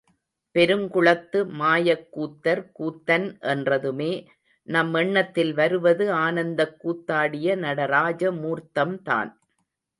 பெருங்குளத்து 0.55 1.39
மாயக் 1.59 2.07
கூத்தர் 2.11 2.63
கூத்தன் 2.79 3.27
என்றதுமே 3.41 4.09
நம் 4.67 4.93
எண்ணத்தில் 4.93 5.53
வருவது 5.53 6.11
ஆனந்தக் 6.11 6.79
கூத்தாடிய 6.79 7.55
நடராஜ 7.55 8.31
மூர்த்தம்தான். 8.31 9.31